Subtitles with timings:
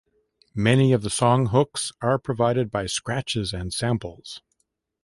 [0.55, 4.41] Many of the songs hooks are provided by scratches and samples.